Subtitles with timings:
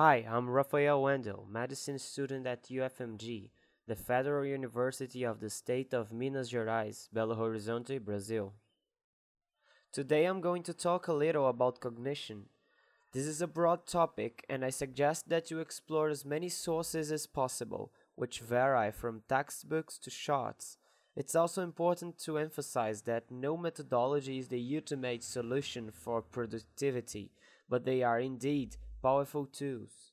[0.00, 3.50] Hi, I'm Rafael Wendel, medicine student at UFMG,
[3.88, 8.52] the Federal University of the State of Minas Gerais, Belo Horizonte, Brazil.
[9.90, 12.44] Today I'm going to talk a little about cognition.
[13.12, 17.26] This is a broad topic, and I suggest that you explore as many sources as
[17.26, 20.78] possible, which vary from textbooks to charts.
[21.16, 27.32] It's also important to emphasize that no methodology is the ultimate solution for productivity,
[27.68, 30.12] but they are indeed powerful tools.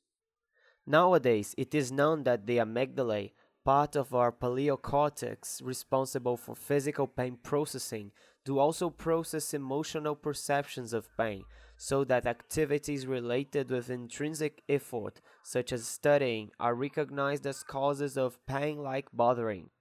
[0.86, 3.32] Nowadays, it is known that the amygdala,
[3.64, 8.11] part of our paleocortex responsible for physical pain processing,
[8.46, 11.43] do also process emotional perceptions of pain,
[11.77, 18.46] so that activities related with intrinsic effort, such as studying, are recognized as causes of
[18.46, 19.71] pain like bothering.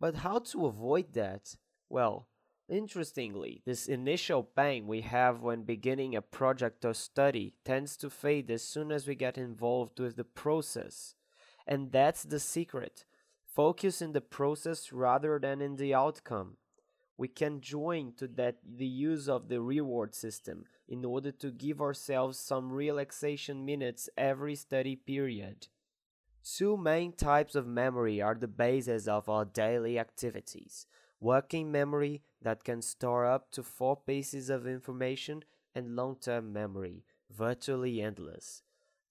[0.00, 1.56] But how to avoid that?
[1.90, 2.28] Well,
[2.68, 8.50] Interestingly, this initial pain we have when beginning a project or study tends to fade
[8.50, 11.14] as soon as we get involved with the process.
[11.66, 13.06] And that's the secret.
[13.42, 16.58] Focus in the process rather than in the outcome.
[17.16, 21.80] We can join to that the use of the reward system in order to give
[21.80, 25.68] ourselves some relaxation minutes every study period.
[26.44, 30.86] Two main types of memory are the basis of our daily activities
[31.20, 37.04] working memory that can store up to four pieces of information, and long term memory,
[37.30, 38.62] virtually endless.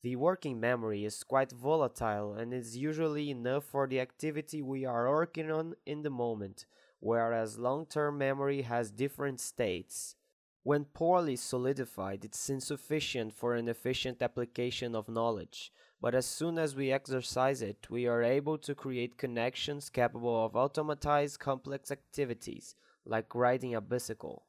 [0.03, 5.09] The working memory is quite volatile and is usually enough for the activity we are
[5.09, 6.65] working on in the moment,
[6.99, 10.15] whereas long term memory has different states.
[10.63, 16.75] When poorly solidified, it's insufficient for an efficient application of knowledge, but as soon as
[16.75, 23.33] we exercise it, we are able to create connections capable of automatize complex activities, like
[23.33, 24.43] riding a bicycle.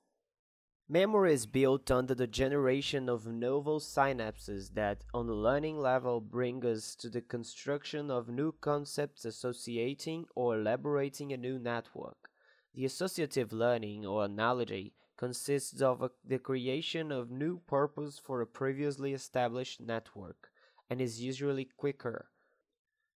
[0.90, 6.64] Memory is built under the generation of novel synapses that, on the learning level, bring
[6.64, 12.30] us to the construction of new concepts associating or elaborating a new network.
[12.74, 18.46] The associative learning or analogy consists of a, the creation of new purpose for a
[18.46, 20.50] previously established network
[20.90, 22.30] and is usually quicker.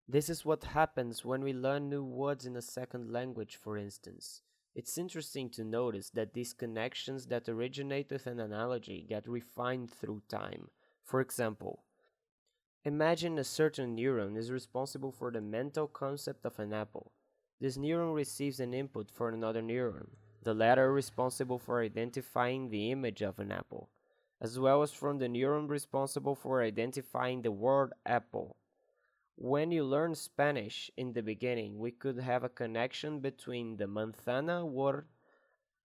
[0.07, 4.41] This is what happens when we learn new words in a second language, for instance.
[4.75, 10.23] It's interesting to notice that these connections that originate with an analogy get refined through
[10.27, 10.69] time.
[11.03, 11.83] For example,
[12.83, 17.11] imagine a certain neuron is responsible for the mental concept of an apple.
[17.61, 20.09] This neuron receives an input from another neuron,
[20.41, 23.89] the latter responsible for identifying the image of an apple
[24.41, 28.57] as well as from the neuron responsible for identifying the word apple.
[29.35, 34.65] When you learn Spanish in the beginning, we could have a connection between the manzana
[34.65, 35.07] word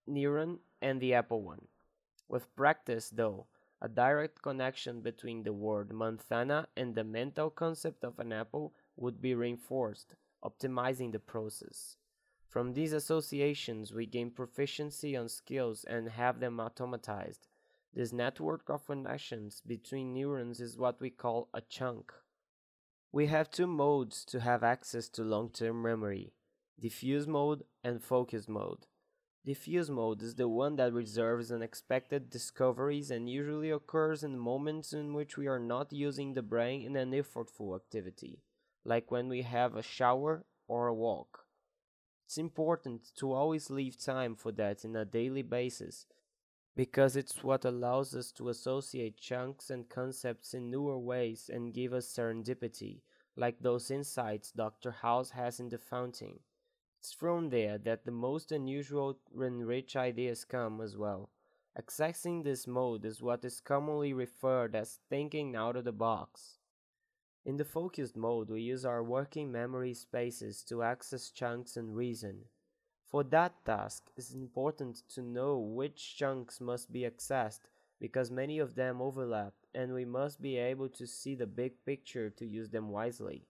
[0.09, 1.67] neuron and the apple one.
[2.29, 3.47] With practice, though,
[3.81, 9.21] a direct connection between the word manzana and the mental concept of an apple would
[9.21, 11.97] be reinforced, optimizing the process.
[12.49, 17.47] From these associations, we gain proficiency on skills and have them automatized.
[17.94, 22.12] This network of connections between neurons is what we call a chunk.
[23.10, 26.32] We have two modes to have access to long term memory
[26.81, 28.87] diffuse mode and focus mode.
[29.44, 35.15] Diffuse mode is the one that reserves unexpected discoveries and usually occurs in moments in
[35.15, 38.43] which we are not using the brain in an effortful activity,
[38.84, 41.47] like when we have a shower or a walk.
[42.26, 46.05] It's important to always leave time for that in a daily basis
[46.78, 51.93] because it's what allows us to associate chunks and concepts in newer ways and give
[51.93, 53.00] us serendipity,
[53.34, 54.93] like those insights Dr.
[54.93, 56.38] House has in the fountain.
[57.00, 61.31] It's from there that the most unusual and rich ideas come as well.
[61.77, 66.59] Accessing this mode is what is commonly referred as thinking out of the box.
[67.44, 72.44] In the focused mode, we use our working memory spaces to access chunks and reason.
[73.11, 77.61] For that task, it's important to know which chunks must be accessed
[77.99, 82.29] because many of them overlap and we must be able to see the big picture
[82.31, 83.47] to use them wisely.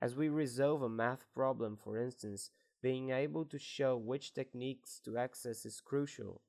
[0.00, 2.50] As we resolve a math problem, for instance,
[2.82, 6.42] being able to show which techniques to access is crucial.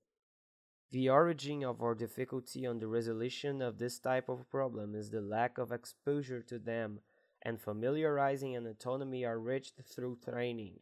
[0.91, 5.21] The origin of our difficulty on the resolution of this type of problem is the
[5.21, 6.99] lack of exposure to them,
[7.41, 10.79] and familiarizing and autonomy are reached through training.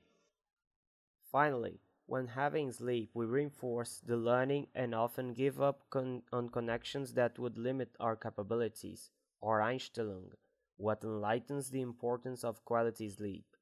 [1.34, 7.16] Finally, when having sleep, we reinforce the learning and often give up con- on connections
[7.16, 9.10] that would limit our capabilities,
[9.42, 10.32] or Einstellung,
[10.78, 13.58] what enlightens the importance of quality sleep.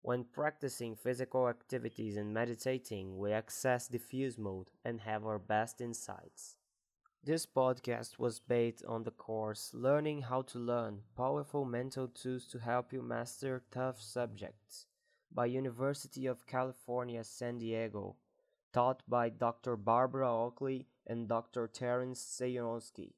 [0.00, 6.56] When practicing physical activities and meditating, we access diffuse mode and have our best insights.
[7.22, 12.58] This podcast was based on the course Learning How to Learn Powerful Mental Tools to
[12.58, 14.86] Help You Master Tough Subjects
[15.34, 18.16] by University of California, San Diego,
[18.72, 19.76] taught by Dr.
[19.76, 21.66] Barbara Oakley and Dr.
[21.66, 23.12] Terrence Sejnowski.